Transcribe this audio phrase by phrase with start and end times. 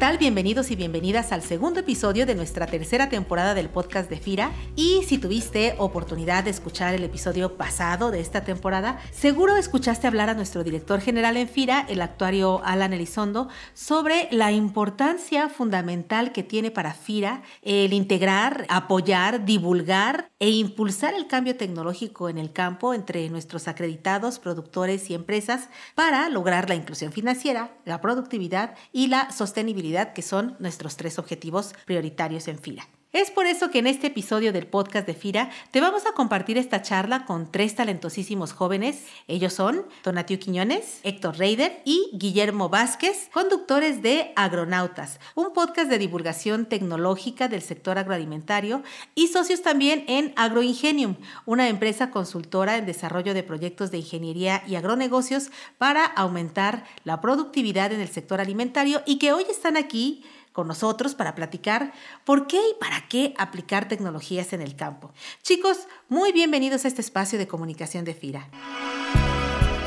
[0.00, 0.16] tal?
[0.16, 4.50] Bienvenidos y bienvenidas al segundo episodio de nuestra tercera temporada del podcast de FIRA.
[4.74, 10.30] Y si tuviste oportunidad de escuchar el episodio pasado de esta temporada, seguro escuchaste hablar
[10.30, 16.44] a nuestro director general en FIRA, el actuario Alan Elizondo, sobre la importancia fundamental que
[16.44, 22.94] tiene para FIRA el integrar, apoyar, divulgar e impulsar el cambio tecnológico en el campo
[22.94, 29.30] entre nuestros acreditados, productores y empresas para lograr la inclusión financiera, la productividad y la
[29.30, 32.88] sostenibilidad, que son nuestros tres objetivos prioritarios en fila.
[33.12, 36.56] Es por eso que en este episodio del podcast de FIRA te vamos a compartir
[36.56, 39.04] esta charla con tres talentosísimos jóvenes.
[39.26, 45.98] Ellos son Tonatiu Quiñones, Héctor Reider y Guillermo Vázquez, conductores de Agronautas, un podcast de
[45.98, 48.84] divulgación tecnológica del sector agroalimentario
[49.16, 54.76] y socios también en Agroingenium, una empresa consultora en desarrollo de proyectos de ingeniería y
[54.76, 60.22] agronegocios para aumentar la productividad en el sector alimentario y que hoy están aquí
[60.60, 61.90] con nosotros para platicar
[62.26, 65.10] por qué y para qué aplicar tecnologías en el campo.
[65.40, 68.46] Chicos, muy bienvenidos a este espacio de comunicación de FIRA.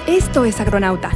[0.07, 1.11] Esto es Agronauta.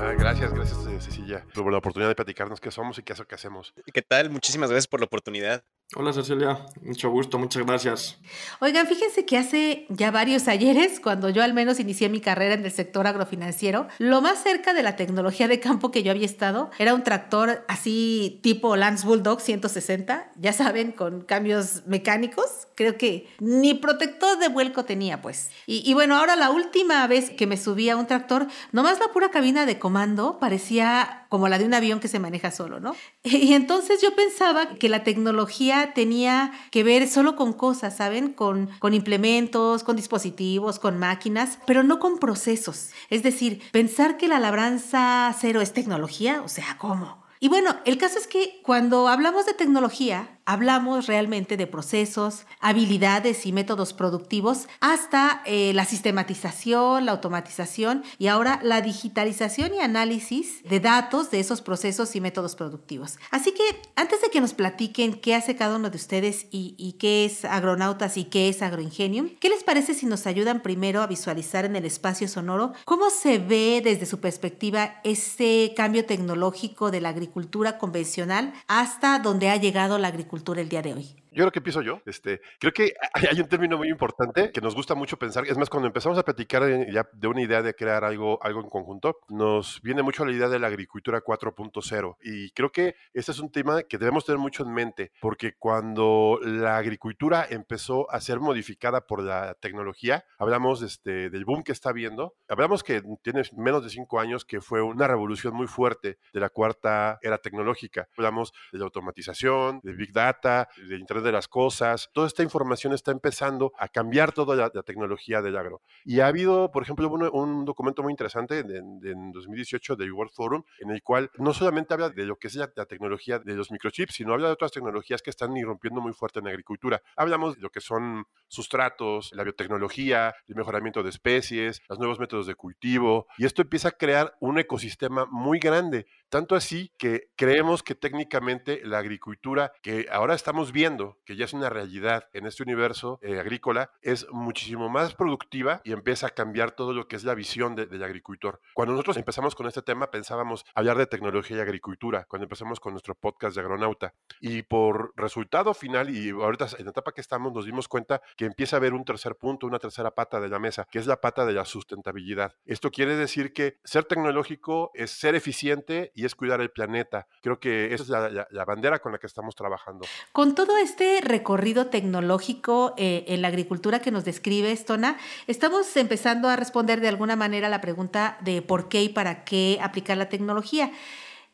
[0.00, 3.26] Ah, gracias, gracias Cecilia por la oportunidad de platicarnos qué somos y qué es lo
[3.28, 3.72] que hacemos.
[3.92, 4.28] ¿Qué tal?
[4.28, 5.62] Muchísimas gracias por la oportunidad.
[5.96, 8.18] Hola Cecilia, mucho gusto, muchas gracias.
[8.58, 12.64] Oigan, fíjense que hace ya varios ayeres, cuando yo al menos inicié mi carrera en
[12.64, 16.70] el sector agrofinanciero, lo más cerca de la tecnología de campo que yo había estado
[16.78, 22.46] era un tractor así tipo Lance Bulldog 160, ya saben, con cambios mecánicos.
[22.74, 25.50] Creo que ni protector de vuelco tenía, pues.
[25.66, 29.12] Y, y bueno, ahora la última vez que me subí a un tractor, nomás la
[29.12, 32.96] pura cabina de comando parecía como la de un avión que se maneja solo, ¿no?
[33.24, 38.32] Y entonces yo pensaba que la tecnología tenía que ver solo con cosas, ¿saben?
[38.32, 42.90] Con, con implementos, con dispositivos, con máquinas, pero no con procesos.
[43.10, 47.24] Es decir, pensar que la labranza cero es tecnología, o sea, ¿cómo?
[47.40, 53.46] Y bueno, el caso es que cuando hablamos de tecnología, hablamos realmente de procesos, habilidades
[53.46, 60.62] y métodos productivos, hasta eh, la sistematización, la automatización y ahora la digitalización y análisis
[60.64, 63.18] de datos de esos procesos y métodos productivos.
[63.30, 63.62] Así que
[63.96, 68.16] antes de que nos platiquen qué hace cada uno de ustedes y, qué es Agronautas
[68.16, 71.84] y qué es Agroingenium, ¿qué les parece si nos ayudan primero a visualizar en el
[71.84, 78.52] espacio sonoro cómo se ve desde su perspectiva ese cambio tecnológico de la agricultura convencional
[78.68, 80.33] hasta donde ha llegado la agricultura?
[80.58, 81.23] El día de hoy?
[81.34, 82.00] Yo creo que empiezo yo.
[82.06, 82.94] Este, creo que
[83.30, 85.44] hay un término muy importante que nos gusta mucho pensar.
[85.46, 88.68] Es más, cuando empezamos a platicar ya de una idea de crear algo, algo en
[88.68, 92.16] conjunto, nos viene mucho la idea de la agricultura 4.0.
[92.22, 96.38] Y creo que este es un tema que debemos tener mucho en mente, porque cuando
[96.42, 101.92] la agricultura empezó a ser modificada por la tecnología, hablamos este, del boom que está
[101.92, 102.36] viendo.
[102.48, 106.48] Hablamos que tiene menos de cinco años que fue una revolución muy fuerte de la
[106.48, 108.08] cuarta era tecnológica.
[108.16, 112.10] Hablamos de la automatización, de Big Data, de Internet de las cosas.
[112.12, 115.82] Toda esta información está empezando a cambiar toda la, tecnología del agro.
[116.04, 120.90] Y ha habido, por ejemplo, un, documento muy interesante en, 2018 del World Forum, en
[120.90, 124.34] el cual no solamente habla de lo que es la, tecnología de los microchips, sino
[124.34, 127.02] habla de otras tecnologías que están irrumpiendo muy fuerte en la agricultura.
[127.16, 132.46] Hablamos de lo que son sustratos, la biotecnología, el mejoramiento de especies, los nuevos métodos
[132.46, 137.84] de cultivo, y esto empieza a crear un ecosistema muy grande tanto así que creemos
[137.84, 142.64] que técnicamente la agricultura que ahora estamos viendo, que ya es una realidad en este
[142.64, 147.22] universo eh, agrícola, es muchísimo más productiva y empieza a cambiar todo lo que es
[147.22, 148.60] la visión del agricultor.
[148.74, 152.94] Cuando nosotros empezamos con este tema pensábamos hablar de tecnología y agricultura, cuando empezamos con
[152.94, 154.12] nuestro podcast de Agronauta.
[154.40, 158.46] Y por resultado final, y ahorita en la etapa que estamos, nos dimos cuenta que
[158.46, 161.20] empieza a haber un tercer punto, una tercera pata de la mesa, que es la
[161.20, 162.56] pata de la sustentabilidad.
[162.64, 167.26] Esto quiere decir que ser tecnológico es ser eficiente y es cuidar el planeta.
[167.42, 170.06] Creo que esa es la, bandera con la que estamos trabajando.
[170.32, 175.16] Con todo este recorrido tecnológico eh, en la agricultura que nos describe Estona,
[175.46, 179.78] estamos empezando a responder de alguna manera la pregunta de por qué y para qué
[179.82, 180.90] aplicar la tecnología.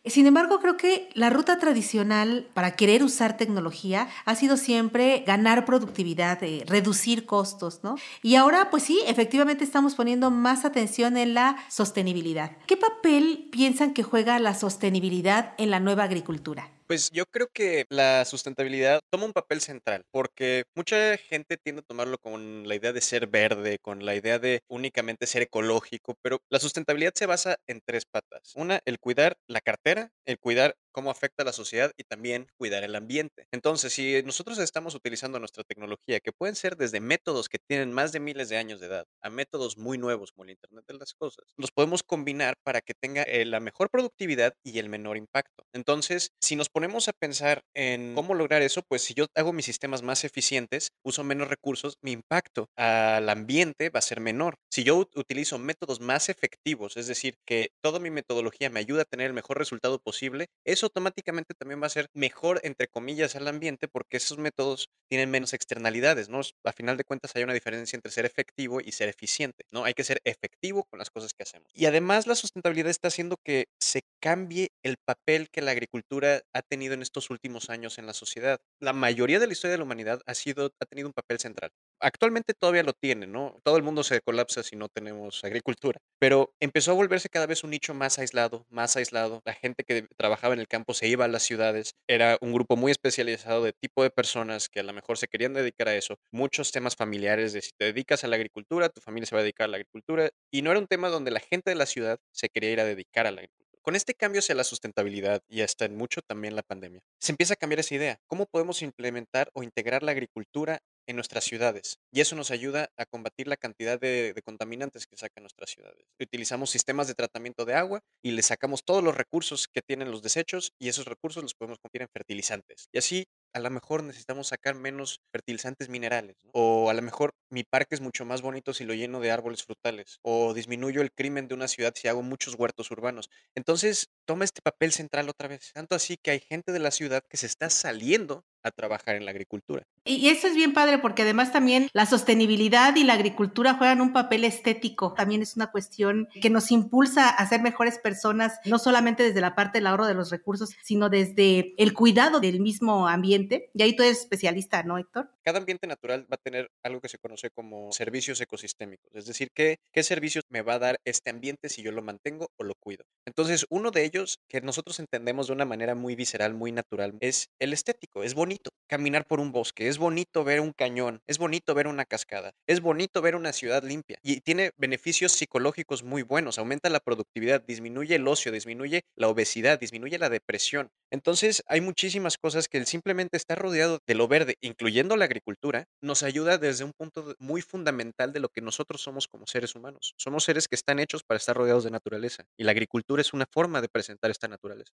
[0.06, 5.66] Sin embargo, creo que la ruta tradicional para querer usar tecnología ha sido siempre ganar
[5.66, 7.96] productividad, eh, reducir costos, ¿no?
[8.22, 12.52] Y ahora, pues sí, efectivamente estamos poniendo más atención en la sostenibilidad.
[12.66, 16.70] ¿Qué papel piensan que juega la sostenibilidad en la nueva agricultura?
[16.90, 21.84] Pues yo creo que la sustentabilidad toma un papel central, porque mucha gente tiende a
[21.84, 26.40] tomarlo con la idea de ser verde, con la idea de únicamente ser ecológico, pero
[26.50, 28.56] la sustentabilidad se basa en tres patas.
[28.56, 32.84] Una, el cuidar la cartera, el cuidar cómo afecta a la sociedad y también cuidar
[32.84, 33.46] el ambiente.
[33.52, 38.12] Entonces, si nosotros estamos utilizando nuestra tecnología, que pueden ser desde métodos que tienen más
[38.12, 41.14] de miles de años de edad a métodos muy nuevos como el Internet de las
[41.14, 45.64] Cosas, los podemos combinar para que tenga eh, la mejor productividad y el menor impacto.
[45.72, 49.66] Entonces, si nos ponemos a pensar en cómo lograr eso, pues si yo hago mis
[49.66, 54.56] sistemas más eficientes, uso menos recursos, mi impacto al ambiente va a ser menor.
[54.70, 59.04] Si yo utilizo métodos más efectivos, es decir, que toda mi metodología me ayuda a
[59.06, 60.46] tener el mejor resultado posible,
[60.86, 65.52] automáticamente también va a ser mejor, entre comillas, al ambiente porque esos métodos tienen menos
[65.52, 66.40] externalidades, ¿no?
[66.64, 69.84] A final de cuentas hay una diferencia entre ser efectivo y ser eficiente, ¿no?
[69.84, 71.68] Hay que ser efectivo con las cosas que hacemos.
[71.74, 76.62] Y además la sustentabilidad está haciendo que se cambie el papel que la agricultura ha
[76.62, 78.60] tenido en estos últimos años en la sociedad.
[78.80, 81.70] La mayoría de la historia de la humanidad ha sido ha tenido un papel central.
[82.02, 83.60] Actualmente todavía lo tiene, ¿no?
[83.62, 87.62] Todo el mundo se colapsa si no tenemos agricultura, pero empezó a volverse cada vez
[87.62, 89.42] un nicho más aislado, más aislado.
[89.44, 92.76] La gente que trabajaba en el campo se iba a las ciudades, era un grupo
[92.76, 96.16] muy especializado de tipo de personas que a lo mejor se querían dedicar a eso.
[96.32, 99.42] Muchos temas familiares de si te dedicas a la agricultura, tu familia se va a
[99.44, 102.18] dedicar a la agricultura, y no era un tema donde la gente de la ciudad
[102.32, 103.59] se quería ir a dedicar a la agricultura.
[103.82, 107.54] Con este cambio hacia la sustentabilidad y hasta en mucho también la pandemia, se empieza
[107.54, 108.18] a cambiar esa idea.
[108.26, 110.80] ¿Cómo podemos implementar o integrar la agricultura
[111.10, 111.98] en nuestras ciudades.
[112.12, 116.06] Y eso nos ayuda a combatir la cantidad de, contaminantes que sacan nuestras ciudades.
[116.18, 120.22] Utilizamos sistemas de tratamiento de agua y le sacamos todos los recursos que tienen los
[120.22, 122.88] desechos y esos recursos los podemos convertir en fertilizantes.
[122.92, 126.36] Y así a lo mejor necesitamos sacar menos fertilizantes minerales.
[126.52, 129.64] O a lo mejor mi parque es mucho más bonito si lo lleno de árboles
[129.64, 130.18] frutales.
[130.22, 133.28] O disminuyo el crimen de una ciudad si hago muchos huertos urbanos.
[133.54, 135.72] Entonces, toma este papel central otra vez.
[135.74, 139.24] Tanto así que hay gente de la ciudad que se está saliendo a trabajar en
[139.24, 139.84] la agricultura.
[140.04, 144.12] Y eso es bien padre porque además también la sostenibilidad y la agricultura juegan un
[144.12, 145.14] papel estético.
[145.14, 149.54] También es una cuestión que nos impulsa a ser mejores personas, no solamente desde la
[149.54, 153.70] parte del ahorro de los recursos, sino desde el cuidado del mismo ambiente.
[153.74, 155.30] Y ahí tú eres especialista, ¿no, Héctor?
[155.42, 159.48] Cada ambiente natural va a tener algo que se conoce como servicios ecosistémicos, es decir,
[159.54, 162.74] ¿qué, qué servicios me va a dar este ambiente si yo lo mantengo o lo
[162.74, 163.04] cuido.
[163.26, 167.48] Entonces, uno de ellos que nosotros entendemos de una manera muy visceral, muy natural, es
[167.58, 168.22] el estético.
[168.22, 168.49] Es bonito
[168.88, 172.80] caminar por un bosque, es bonito ver un cañón, es bonito ver una cascada, es
[172.80, 178.16] bonito ver una ciudad limpia y tiene beneficios psicológicos muy buenos, aumenta la productividad, disminuye
[178.16, 180.90] el ocio, disminuye la obesidad, disminuye la depresión.
[181.10, 185.84] Entonces hay muchísimas cosas que el simplemente estar rodeado de lo verde, incluyendo la agricultura,
[186.00, 190.14] nos ayuda desde un punto muy fundamental de lo que nosotros somos como seres humanos.
[190.16, 193.46] Somos seres que están hechos para estar rodeados de naturaleza y la agricultura es una
[193.50, 194.92] forma de presentar esta naturaleza.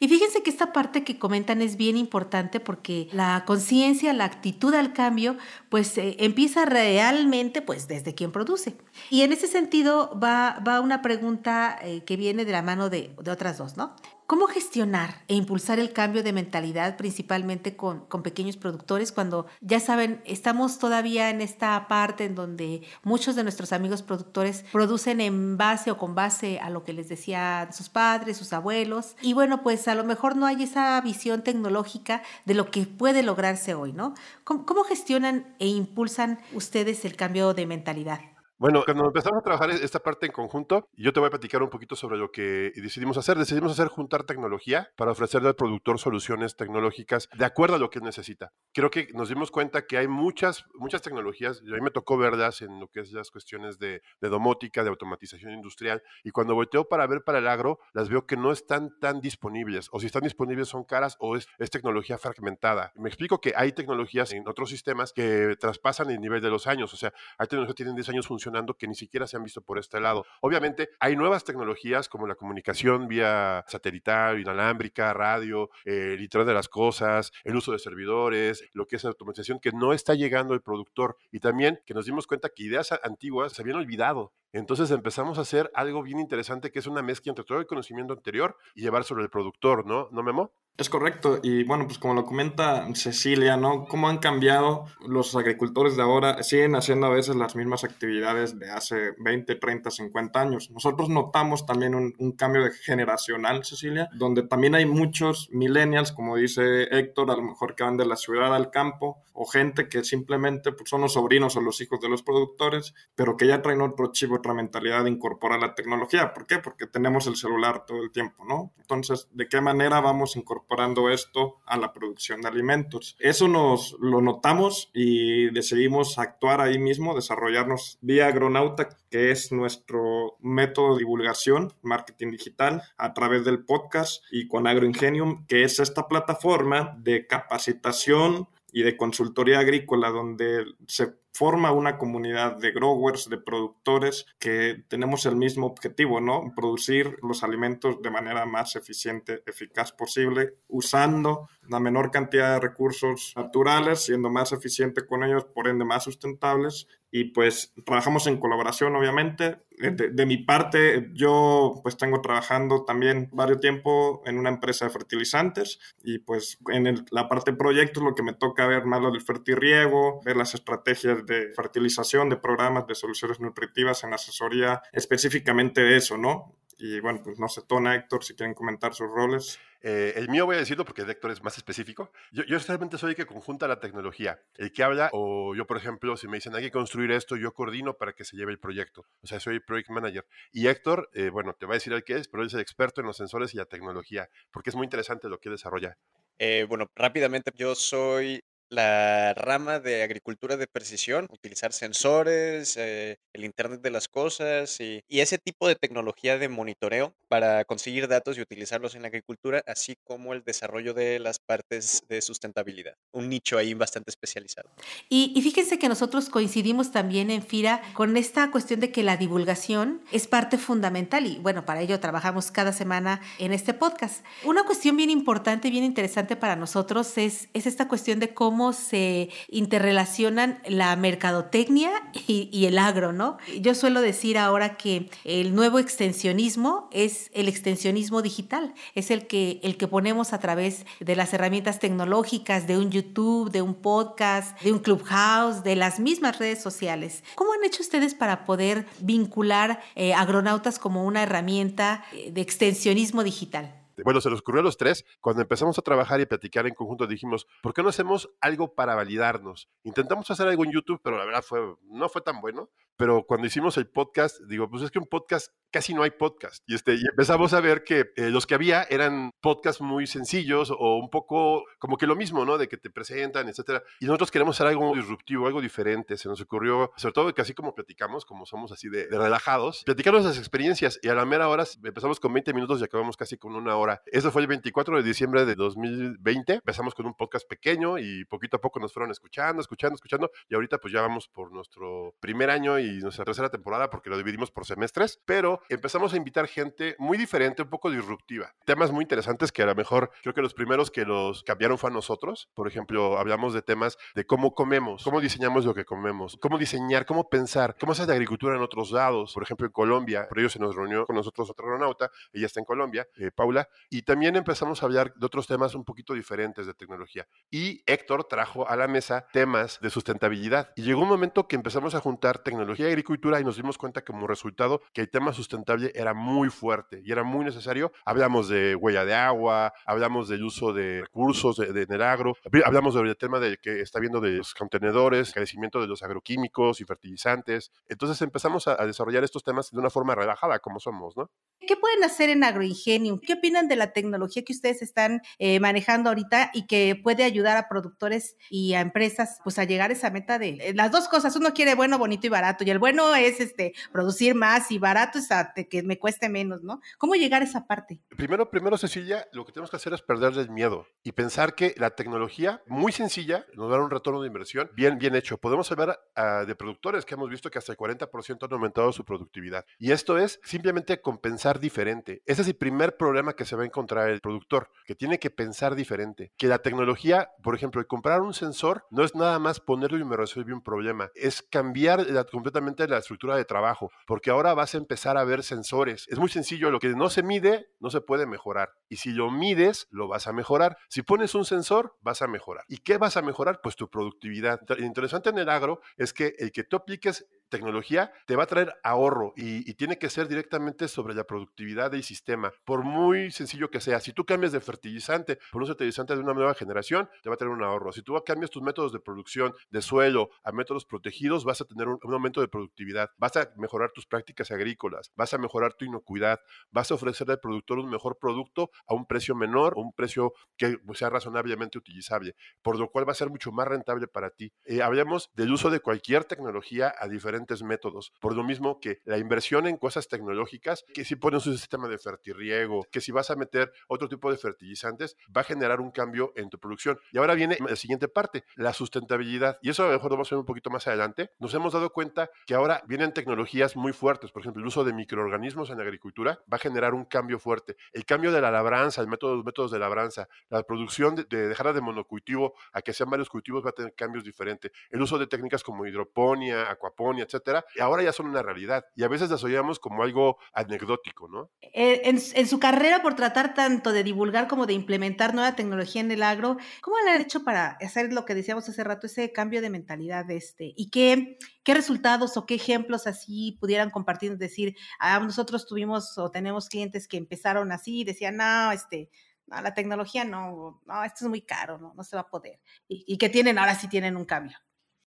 [0.00, 4.74] Y fíjense que esta parte que comentan es bien importante porque la conciencia, la actitud
[4.74, 5.36] al cambio,
[5.68, 8.76] pues eh, empieza realmente pues desde quien produce.
[9.10, 13.14] Y en ese sentido va, va una pregunta eh, que viene de la mano de,
[13.22, 13.94] de otras dos, ¿no?
[14.26, 19.78] ¿Cómo gestionar e impulsar el cambio de mentalidad principalmente con, con, pequeños productores cuando ya
[19.78, 25.56] saben, estamos todavía en esta parte en donde muchos de nuestros amigos productores producen en
[25.56, 29.14] base o con base a lo que les decían sus padres, sus abuelos?
[29.22, 33.22] Y bueno, pues a lo mejor no hay esa visión tecnológica de lo que puede
[33.22, 34.14] lograrse hoy, ¿no?
[34.42, 38.35] ¿Cómo, cómo gestionan e impulsan ustedes el cambio de mentalidad?
[38.58, 41.68] Bueno, cuando empezamos a trabajar esta parte en conjunto, yo te voy a platicar un
[41.68, 43.36] poquito sobre lo que decidimos hacer.
[43.36, 48.00] Decidimos hacer juntar tecnología para ofrecerle al productor soluciones tecnológicas de acuerdo a lo que
[48.00, 48.54] necesita.
[48.72, 52.62] Creo que nos dimos cuenta que hay muchas, muchas tecnologías, a mí me tocó verlas
[52.62, 56.88] en lo que es las cuestiones de, de domótica, de automatización industrial, y cuando volteo
[56.88, 60.22] para ver para el agro, las veo que no están tan disponibles, o si están
[60.22, 62.92] disponibles son caras o es, es tecnología fragmentada.
[62.96, 66.94] Me explico que hay tecnologías en otros sistemas que traspasan el nivel de los años,
[66.94, 68.45] o sea, hay tecnologías que tienen 10 años funcionando
[68.76, 70.24] que ni siquiera se han visto por este lado.
[70.40, 76.68] Obviamente hay nuevas tecnologías como la comunicación vía satelital, inalámbrica, radio, el Internet de las
[76.68, 81.16] cosas, el uso de servidores, lo que es automatización que no está llegando el productor
[81.30, 84.32] y también que nos dimos cuenta que ideas antiguas se habían olvidado.
[84.52, 88.12] Entonces empezamos a hacer algo bien interesante que es una mezcla entre todo el conocimiento
[88.12, 90.08] anterior y llevar sobre el productor, ¿no?
[90.10, 90.52] ¿No, Memo?
[90.78, 93.86] Es correcto, y bueno, pues como lo comenta Cecilia, ¿no?
[93.86, 96.42] ¿Cómo han cambiado los agricultores de ahora?
[96.42, 100.70] Siguen haciendo a veces las mismas actividades de hace 20, 30, 50 años.
[100.70, 106.36] Nosotros notamos también un, un cambio de generacional, Cecilia, donde también hay muchos millennials, como
[106.36, 110.04] dice Héctor, a lo mejor que van de la ciudad al campo, o gente que
[110.04, 113.80] simplemente pues, son los sobrinos o los hijos de los productores, pero que ya traen
[113.80, 116.32] otro chip, mentalidad de incorporar la tecnología.
[116.32, 116.58] ¿Por qué?
[116.58, 118.72] Porque tenemos el celular todo el tiempo, ¿no?
[118.78, 123.16] Entonces, ¿de qué manera vamos incorporando esto a la producción de alimentos?
[123.18, 130.36] Eso nos lo notamos y decidimos actuar ahí mismo, desarrollarnos vía Agronauta, que es nuestro
[130.40, 136.08] método de divulgación, marketing digital, a través del podcast y con AgroIngenium, que es esta
[136.08, 143.36] plataforma de capacitación y de consultoría agrícola donde se forma una comunidad de growers, de
[143.36, 146.54] productores que tenemos el mismo objetivo, ¿no?
[146.56, 153.32] Producir los alimentos de manera más eficiente, eficaz posible, usando la menor cantidad de recursos
[153.36, 156.86] naturales, siendo más eficiente con ellos, por ende más sustentables.
[157.10, 159.58] Y pues trabajamos en colaboración, obviamente.
[159.78, 165.78] De, mi parte, yo pues tengo trabajando también varios tiempo en una empresa de fertilizantes
[166.02, 169.20] y pues en la parte de proyectos lo que me toca ver más lo del
[169.20, 175.96] fertirriego, ver las estrategias de fertilización, de programas de soluciones nutritivas en asesoría específicamente de
[175.96, 176.54] eso, ¿no?
[176.78, 179.58] Y bueno, pues no sé, Tona, Héctor, si quieren comentar sus roles.
[179.82, 182.12] Eh, el mío voy a decirlo porque el Héctor es más específico.
[182.32, 184.40] Yo, yo realmente soy el que conjunta la tecnología.
[184.56, 187.52] El que habla, o yo, por ejemplo, si me dicen hay que construir esto, yo
[187.52, 189.06] coordino para que se lleve el proyecto.
[189.22, 190.26] O sea, soy project manager.
[190.52, 192.60] Y Héctor, eh, bueno, te va a decir el que es, pero él es el
[192.60, 195.96] experto en los sensores y la tecnología, porque es muy interesante lo que desarrolla.
[196.38, 203.44] Eh, bueno, rápidamente, yo soy la rama de agricultura de precisión, utilizar sensores, eh, el
[203.44, 208.42] Internet de las Cosas y, ese tipo de tecnología de monitoreo para conseguir datos y
[208.42, 212.94] utilizarlos en la agricultura, así como el desarrollo de las partes de sustentabilidad.
[213.12, 214.70] Un nicho ahí bastante especializado.
[215.08, 219.16] Y, y fíjense que nosotros coincidimos también en FIRA con esta cuestión de que la
[219.16, 224.24] divulgación es parte fundamental y bueno, para ello trabajamos cada semana en este podcast.
[224.44, 229.28] Una cuestión bien importante, bien interesante para nosotros es esta cuestión de cómo cómo se
[229.50, 231.90] interrelacionan la mercadotecnia
[232.26, 233.36] y, el agro, ¿no?
[233.60, 239.60] Yo suelo decir ahora que el nuevo extensionismo es el extensionismo digital, es el que,
[239.62, 244.58] el que ponemos a través de las herramientas tecnológicas, de un YouTube, de un podcast,
[244.62, 247.24] de un clubhouse, de las mismas redes sociales.
[247.34, 253.22] ¿Cómo han hecho ustedes para poder vincular eh, agronautas como una herramienta eh, de extensionismo
[253.22, 253.85] digital?
[254.04, 257.06] Bueno, se nos ocurrió a los tres, cuando empezamos a trabajar y platicar en conjunto,
[257.06, 259.68] dijimos, ¿por qué no hacemos algo para validarnos?
[259.84, 262.70] Intentamos hacer algo en YouTube, pero la verdad fue, no fue tan bueno.
[262.98, 266.62] Pero cuando hicimos el podcast, digo, pues es que un podcast casi no hay podcast.
[266.66, 270.70] Y, este, y empezamos a ver que eh, los que había eran podcasts muy sencillos
[270.70, 272.56] o un poco como que lo mismo, ¿no?
[272.56, 273.82] De que te presentan, etcétera.
[274.00, 276.16] Y nosotros queremos hacer algo disruptivo, algo diferente.
[276.16, 279.82] Se nos ocurrió, sobre todo que así como platicamos, como somos así de, de relajados,
[279.84, 280.98] platicar nuestras experiencias.
[281.02, 283.85] Y a la mera hora empezamos con 20 minutos y acabamos casi con una hora.
[284.06, 286.54] Eso fue el 24 de diciembre de 2020.
[286.54, 290.30] Empezamos con un podcast pequeño y poquito a poco nos fueron escuchando, escuchando, escuchando.
[290.48, 294.16] Y ahorita pues ya vamos por nuestro primer año y nuestra tercera temporada porque lo
[294.16, 295.20] dividimos por semestres.
[295.24, 298.52] Pero empezamos a invitar gente muy diferente, un poco disruptiva.
[298.64, 301.90] Temas muy interesantes que a lo mejor creo que los primeros que los cambiaron fue
[301.90, 302.50] a nosotros.
[302.54, 307.06] Por ejemplo, hablamos de temas de cómo comemos, cómo diseñamos lo que comemos, cómo diseñar,
[307.06, 309.32] cómo pensar, cómo hacer de agricultura en otros lados.
[309.34, 312.60] Por ejemplo, en Colombia, por ello se nos reunió con nosotros otra aeronauta, ella está
[312.60, 316.66] en Colombia, eh, Paula, y también empezamos a hablar de otros temas un poquito diferentes
[316.66, 317.26] de tecnología.
[317.50, 320.70] Y Héctor trajo a la mesa temas de sustentabilidad.
[320.76, 324.04] Y llegó un momento que empezamos a juntar tecnología y agricultura y nos dimos cuenta
[324.04, 327.92] como resultado que el tema sustentable era muy fuerte y era muy necesario.
[328.04, 332.34] Hablamos de huella de agua, hablamos del uso de recursos de, de, en el agro,
[332.64, 336.84] hablamos del tema de que está viendo de los contenedores, crecimiento de los agroquímicos y
[336.84, 337.70] fertilizantes.
[337.88, 341.30] Entonces empezamos a, a desarrollar estos temas de una forma relajada como somos, ¿no?
[341.60, 343.18] ¿Qué pueden hacer en Agroingenium?
[343.18, 347.56] ¿Qué opinan de la tecnología que ustedes están eh, manejando ahorita y que puede ayudar
[347.56, 351.08] a productores y a empresas pues a llegar a esa meta de eh, las dos
[351.08, 351.36] cosas?
[351.36, 355.18] Uno quiere bueno, bonito y barato y el bueno es este producir más y barato
[355.18, 356.80] es a, que me cueste menos, ¿no?
[356.98, 358.00] ¿Cómo llegar a esa parte?
[358.16, 361.74] Primero, primero Cecilia, lo que tenemos que hacer es perderle el miedo y pensar que
[361.76, 365.38] la tecnología muy sencilla nos dará un retorno de inversión bien, bien hecho.
[365.38, 369.04] Podemos hablar uh, de productores que hemos visto que hasta el 40% han aumentado su
[369.04, 372.22] productividad y esto es simplemente compensar diferente.
[372.26, 375.30] Ese es el primer problema que se va a encontrar el productor, que tiene que
[375.30, 376.32] pensar diferente.
[376.36, 380.04] Que la tecnología, por ejemplo, el comprar un sensor no es nada más ponerlo y
[380.04, 384.78] me resuelve un problema, es cambiar completamente la estructura de trabajo, porque ahora vas a
[384.78, 386.06] empezar a ver sensores.
[386.08, 388.72] Es muy sencillo, lo que no se mide no se puede mejorar.
[388.88, 390.76] Y si lo mides, lo vas a mejorar.
[390.88, 392.64] Si pones un sensor, vas a mejorar.
[392.68, 393.60] ¿Y qué vas a mejorar?
[393.62, 394.60] Pues tu productividad.
[394.68, 398.46] Lo interesante en el agro es que el que tú apliques tecnología te va a
[398.46, 403.70] traer ahorro y, tiene que ser directamente sobre la productividad del sistema, por muy sencillo
[403.70, 404.00] que sea.
[404.00, 407.36] Si tú cambias de fertilizante por un fertilizante de una nueva generación, te va a
[407.36, 407.92] traer un ahorro.
[407.92, 411.88] Si tú cambias tus métodos de producción de suelo a métodos protegidos, vas a tener
[411.88, 416.40] un, aumento de productividad, vas a mejorar tus prácticas agrícolas, vas a mejorar tu inocuidad,
[416.70, 420.78] vas a ofrecer al productor un mejor producto a un precio menor, un precio que
[420.78, 424.52] pues, sea razonablemente utilizable, por lo cual va a ser mucho más rentable para ti.
[424.64, 429.18] Eh, hablamos del uso de cualquier tecnología a diferentes métodos, por lo mismo que la
[429.18, 433.36] inversión en cosas tecnológicas, que si pones un sistema de fertirriego, que si vas a
[433.36, 436.98] meter otro tipo de fertilizantes, va a generar un cambio en tu producción.
[437.12, 439.58] Y ahora viene la siguiente parte, la sustentabilidad.
[439.60, 441.30] Y eso a lo mejor lo vamos a ver un poquito más adelante.
[441.38, 444.94] Nos hemos dado cuenta que ahora vienen tecnologías muy fuertes, por ejemplo, el uso de
[444.94, 447.76] microorganismos en la agricultura va a generar un cambio fuerte.
[447.92, 451.48] El cambio de la labranza, el método, los métodos de labranza, la producción de, de
[451.48, 454.72] dejar de monocultivo a que sean varios cultivos va a tener cambios diferentes.
[454.90, 459.08] El uso de técnicas como hidroponía, acuaponía, etcétera, ahora ya son una realidad y a
[459.08, 461.50] veces las oíamos como algo anecdótico, ¿no?
[461.60, 466.10] Eh, en, su carrera por tratar tanto de divulgar como de implementar nueva tecnología en
[466.10, 469.60] el agro, ¿cómo le han hecho para hacer lo que decíamos hace rato, ese cambio
[469.60, 470.72] de mentalidad este?
[470.76, 474.38] ¿Y qué, qué resultados o qué ejemplos así pudieran compartir?
[474.38, 479.10] Decir, ah, nosotros tuvimos o tenemos clientes que empezaron así y decían, no, este,
[479.46, 482.60] no, la tecnología no, no, esto es muy caro, no, no se va a poder.
[482.88, 484.58] Y, y que tienen, ahora sí tienen un cambio.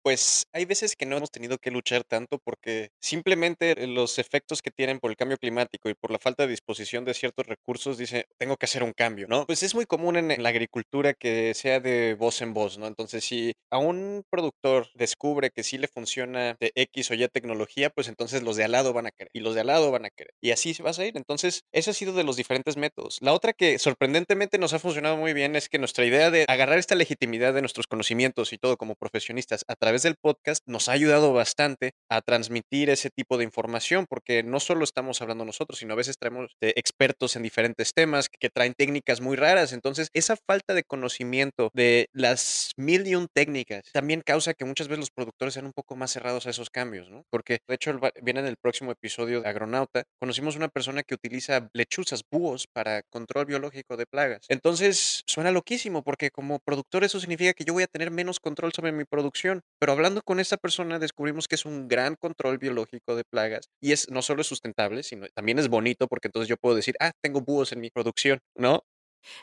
[0.05, 4.71] Pues hay veces que no hemos tenido que luchar tanto porque simplemente los efectos que
[4.71, 8.27] tienen por el cambio climático y por la falta de disposición de ciertos recursos dice,
[8.39, 9.47] tengo que hacer un cambio, ¿no?
[9.47, 12.87] Pues es muy común en la agricultura que sea de voz en voz, ¿no?
[12.87, 17.89] Entonces, si a un productor descubre que sí le funciona de X o Y tecnología,
[17.89, 20.05] pues entonces los de al lado van a querer y los de al lado van
[20.05, 20.35] a querer.
[20.43, 21.17] Y así se va a ir.
[21.17, 23.17] Entonces, eso ha sido de los diferentes métodos.
[23.23, 26.77] La otra que sorprendentemente nos ha funcionado muy bien es que nuestra idea de agarrar
[26.79, 30.93] esta legitimidad de nuestros conocimientos y todo como profesionistas a través del podcast nos ha
[30.93, 35.95] ayudado bastante a transmitir ese tipo de información, porque no solo estamos hablando nosotros, sino
[35.95, 39.73] a veces traemos de expertos en diferentes temas que traen técnicas muy raras.
[39.73, 44.89] Entonces, esa falta de conocimiento de las mil y un técnicas también causa que muchas
[44.89, 47.25] veces los productores sean un poco más cerrados a esos cambios, ¿no?
[47.31, 51.69] Porque, de hecho, viene en el próximo episodio de Agronauta, conocimos una persona que utiliza
[51.73, 54.47] lechuzas, búhos para control biológico de plagas.
[54.49, 58.73] Entonces, suena loquísimo, porque como productor eso significa que yo voy a tener menos control
[58.73, 63.17] sobre mi producción, pero hablando con esta persona descubrimos que es un gran control biológico
[63.17, 66.75] de plagas y es no solo sustentable, sino también es bonito porque entonces yo puedo
[66.75, 68.81] decir, ah, tengo búhos en mi producción, ¿no?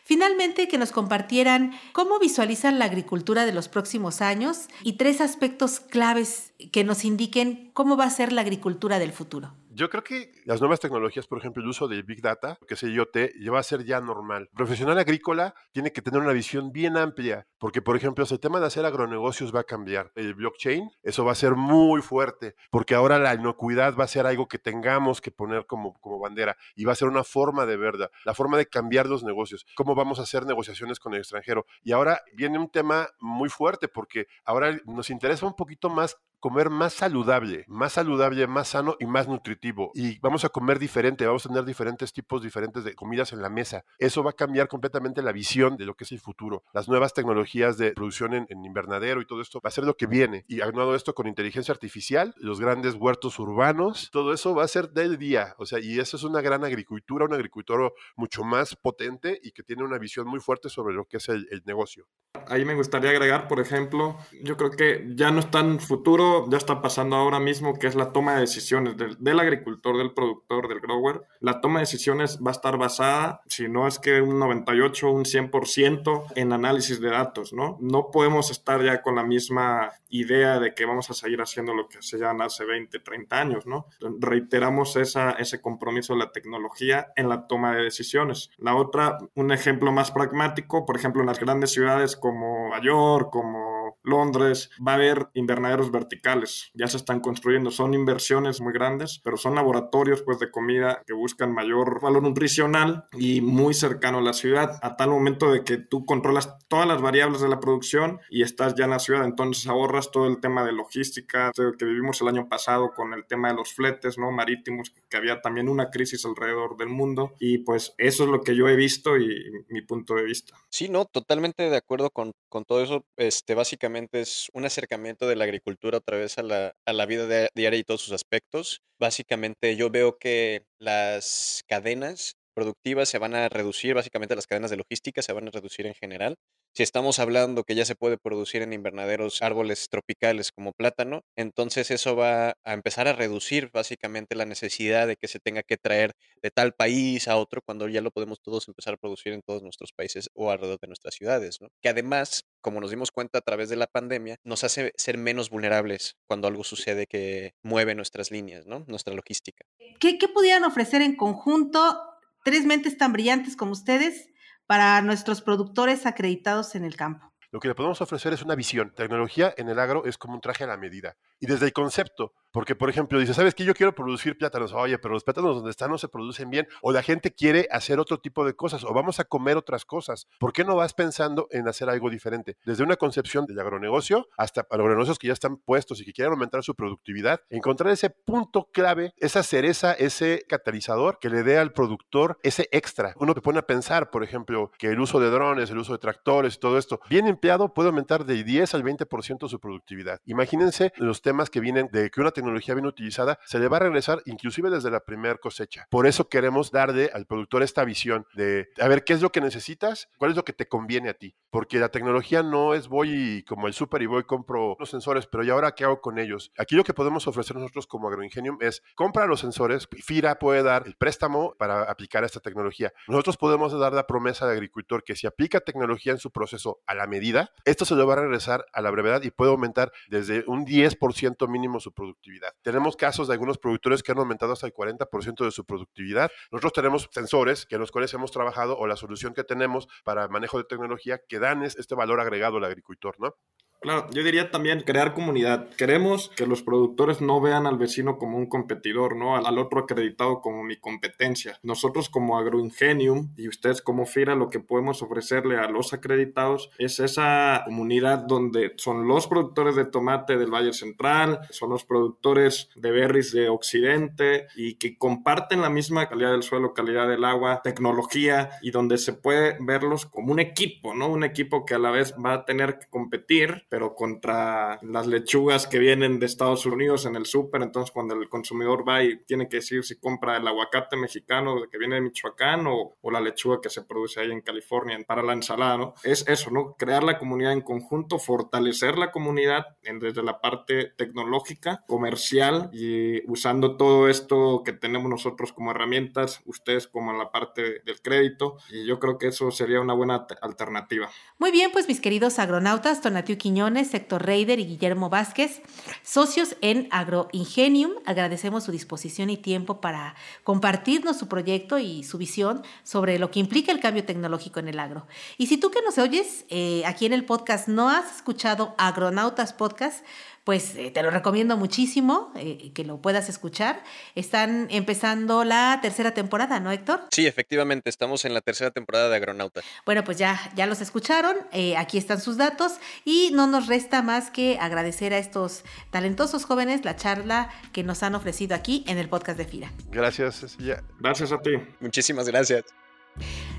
[0.04, 5.80] Finalmente, que nos compartieran cómo visualizan la agricultura de los próximos años y tres aspectos
[5.80, 9.55] claves que nos indiquen cómo va a ser la agricultura del futuro.
[9.74, 12.83] Yo creo que las nuevas tecnologías, por ejemplo, el uso de Big Data, que es
[12.83, 14.50] IoT, ya va a ser ya normal.
[14.51, 18.59] El profesional agrícola tiene que tener una visión bien amplia, porque, por ejemplo, el tema
[18.59, 20.12] de hacer agronegocios va a cambiar.
[20.16, 24.25] El blockchain, eso va a ser muy fuerte, porque ahora la inocuidad va a ser
[24.25, 27.77] algo que tengamos que poner como, como bandera y va a ser una forma de
[27.77, 31.66] verdad, la forma de cambiar los negocios, cómo vamos a hacer negociaciones con el extranjero.
[31.81, 36.72] Y ahora viene un tema muy fuerte, porque ahora nos interesa un poquito más comer
[36.72, 39.92] más saludable, más saludable, más sano y más nutritivo.
[39.94, 43.50] Y vamos a comer diferente, vamos a tener diferentes tipos diferentes de comidas en la
[43.50, 43.86] mesa.
[44.00, 46.64] Eso va a cambiar completamente la visión de lo que es el futuro.
[46.74, 50.08] Las nuevas tecnologías de producción en, invernadero y todo esto va a ser lo que
[50.08, 50.44] viene.
[50.48, 54.90] Y aunado esto con inteligencia artificial, los grandes huertos urbanos, todo eso va a ser
[54.90, 55.54] del día.
[55.60, 59.62] O sea, y eso es una gran agricultura, un agricultor mucho más potente y que
[59.62, 62.08] tiene una visión muy fuerte sobre lo que es el, el negocio.
[62.48, 66.57] Ahí me gustaría agregar, por ejemplo, yo creo que ya no es tan futuro ya
[66.57, 70.67] está pasando ahora mismo, que es la toma de decisiones del, del, agricultor, del productor,
[70.67, 71.22] del grower.
[71.39, 75.25] La toma de decisiones va a estar basada, si no es que un 98, un
[75.25, 77.77] 100% en análisis de datos, ¿no?
[77.81, 81.87] No podemos estar ya con la misma idea de que vamos a seguir haciendo lo
[81.87, 83.85] que hacían hace 20, 30 años, ¿no?
[84.20, 88.50] Reiteramos esa, ese compromiso de la tecnología en la toma de decisiones.
[88.57, 93.29] La otra, un ejemplo más pragmático, por ejemplo, en las grandes ciudades como Nueva York,
[93.31, 99.20] como Londres, va a haber invernaderos verticales, ya se están construyendo, son inversiones muy grandes,
[99.24, 104.22] pero son laboratorios pues de comida que buscan mayor valor nutricional y muy cercano a
[104.22, 108.20] la ciudad, a tal momento de que tú controlas todas las variables de la producción
[108.29, 112.22] y estás ya en la ciudad, entonces ahorras todo el tema de logística que vivimos
[112.22, 114.31] el año pasado con el tema de los fletes, ¿no?
[114.31, 118.55] Marítimos, que había también una crisis alrededor del mundo y pues eso es lo que
[118.55, 120.55] yo he visto y mi punto de vista.
[120.70, 123.05] Sí, no, totalmente de acuerdo con, con todo eso.
[123.18, 127.50] Este, básicamente es un acercamiento de la agricultura otra vez a la, a la vida
[127.54, 128.82] diaria y todos sus aspectos.
[129.00, 134.77] Básicamente yo veo que las cadenas productivas se van a reducir, básicamente las cadenas de
[134.77, 136.36] logística se van a reducir en general.
[136.74, 141.92] Si estamos hablando que ya se puede producir en invernaderos árboles tropicales como plátano, entonces
[141.92, 146.14] eso va a empezar a reducir básicamente la necesidad de que se tenga que traer
[146.42, 149.64] de tal país a otro cuando ya lo podemos todos empezar a producir en todos
[149.64, 151.68] nuestros países o alrededor de nuestras ciudades, ¿no?
[151.81, 155.50] Que además, como nos dimos cuenta a través de la pandemia, nos hace ser menos
[155.50, 158.86] vulnerables cuando algo sucede que mueve nuestras líneas, ¿no?
[158.88, 159.66] Nuestra logística.
[160.00, 162.00] ¿Qué, qué pudieran ofrecer en conjunto
[162.46, 164.30] tres mentes tan brillantes como ustedes
[164.72, 167.29] para nuestros productores acreditados en el campo?
[167.51, 168.94] Lo que le podemos ofrecer es una visión.
[168.96, 171.18] Tecnología en el agro es como un traje a la medida.
[171.42, 173.64] Y desde el concepto, porque, por ejemplo, dice, ¿sabes qué?
[173.64, 174.74] Yo quiero producir plátanos.
[174.74, 176.68] Oye, pero los plátanos donde están no se producen bien.
[176.81, 178.83] O la gente quiere hacer otro tipo de cosas.
[178.83, 180.27] O vamos a comer otras cosas.
[180.40, 182.57] ¿Por qué no vas pensando en hacer algo diferente?
[182.66, 186.64] Desde una concepción del agronegocio hasta agronegocios que ya están puestos y que quieren aumentar
[186.64, 187.42] su productividad.
[187.50, 193.14] Encontrar ese punto clave, esa cereza, ese catalizador que le dé al productor ese extra.
[193.18, 196.00] Uno que pone a pensar, por ejemplo, que el uso de drones, el uso de
[196.00, 200.20] tractores y todo esto, bien empleado puede aumentar de 10 al 20% su productividad.
[200.25, 203.82] Imagínense los temas que vienen de que una tecnología bien utilizada se le va a
[203.82, 205.88] regresar inclusive desde la primera cosecha.
[205.90, 209.42] Por eso queremos darle al productor esta visión de a ver qué es lo que
[209.42, 213.44] necesitas, cuál es lo que te conviene a ti, porque la tecnología no es voy
[213.48, 216.51] como el súper y voy compro los sensores, pero ¿y ahora qué hago con ellos?
[216.58, 220.84] Aquí lo que podemos ofrecer nosotros como Agroingenium es compra los sensores, FIRA puede dar
[220.88, 222.92] el préstamo para aplicar esta tecnología.
[223.08, 226.96] Nosotros podemos dar la promesa al agricultor que si aplica tecnología en su proceso a
[226.96, 230.44] la medida, esto se le va a regresar a la brevedad y puede aumentar desde
[230.48, 232.30] un 10% mínimo su productividad.
[232.61, 236.31] Tenemos casos de algunos productores que han aumentado hasta el 40% de su productividad.
[236.51, 240.57] Nosotros tenemos sensores que los cuales hemos trabajado o la solución que tenemos para manejo
[240.57, 243.35] de tecnología que dan este valor agregado al agricultor, ¿no?
[243.81, 245.70] Claro, yo diría también crear comunidad.
[245.75, 249.35] Queremos que los productores no vean al vecino como un competidor, ¿no?
[249.35, 251.59] Al, otro acreditado como mi competencia.
[251.63, 257.00] Nosotros como Agroingenium y ustedes como FIRA lo que podemos ofrecerle a los acreditados es
[257.00, 262.91] esa comunidad donde son los productores de tomate del Valle Central, son los productores de
[262.91, 268.51] berries de Occidente y que comparten la misma calidad del suelo, calidad del agua, tecnología
[268.61, 271.07] y donde se puede verlos como un equipo, ¿no?
[271.07, 275.66] Un equipo que a la vez va a tener que competir pero contra las lechugas
[275.66, 277.62] que vienen de Estados Unidos en el súper.
[277.62, 281.77] Entonces, cuando el consumidor va y tiene que decir si compra el aguacate mexicano que
[281.77, 285.31] viene de Michoacán o, o la lechuga que se produce ahí en California para la
[285.31, 285.94] ensalada, ¿no?
[286.03, 286.75] Es eso, ¿no?
[286.77, 293.25] Crear la comunidad en conjunto, fortalecer la comunidad en, desde la parte tecnológica, comercial y
[293.31, 298.57] usando todo esto que tenemos nosotros como herramientas, ustedes como en la parte del crédito.
[298.70, 301.10] Y yo creo que eso sería una buena alternativa.
[301.40, 305.62] Muy bien, pues mis queridos agronautas, Tonatiu Quiñones, Sector Raider y Guillermo Vázquez,
[306.02, 307.92] socios en Agroingenium.
[308.08, 313.40] Agradecemos su disposición y tiempo para compartirnos su proyecto y su visión sobre lo que
[313.40, 315.06] implica el cambio tecnológico en el agro.
[315.38, 319.54] Y si tú que nos oyes eh, aquí en el podcast no has escuchado Agronautas
[319.54, 320.04] Podcast,
[320.44, 323.84] pues eh, te lo recomiendo muchísimo eh, que lo puedas escuchar.
[324.16, 327.01] Están empezando la tercera temporada, ¿no, Héctor?
[327.12, 329.62] Sí, efectivamente, estamos en la tercera temporada de Agronauta.
[329.86, 332.74] Bueno, pues ya, ya los escucharon, eh, aquí están sus datos
[333.06, 338.04] y no nos resta más que agradecer a estos talentosos jóvenes la charla que nos
[338.04, 339.72] han ofrecido aquí en el podcast de FIRA.
[339.92, 340.84] Gracias, Cecilia.
[341.00, 341.51] Gracias a ti.
[341.80, 342.80] Muchísimas gracias.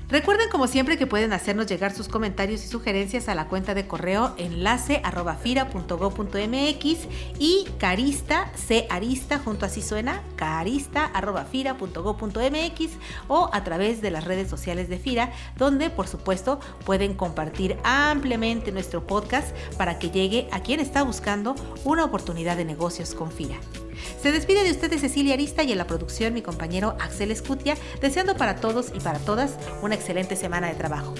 [0.09, 3.87] Recuerden como siempre que pueden hacernos llegar sus comentarios y sugerencias a la cuenta de
[3.87, 5.01] correo enlace
[7.39, 11.11] y carista, c arista, junto así suena, carista
[13.27, 18.71] o a través de las redes sociales de FIRA, donde por supuesto pueden compartir ampliamente
[18.71, 23.57] nuestro podcast para que llegue a quien está buscando una oportunidad de negocios con FIRA.
[24.21, 28.35] Se despide de ustedes Cecilia Arista y en la producción mi compañero Axel Escutia, deseando
[28.35, 31.13] para todos y para todas una excelente semana de trabajo.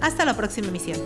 [0.00, 1.00] Hasta la próxima emisión.